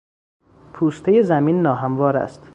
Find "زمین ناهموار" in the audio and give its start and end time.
1.23-2.17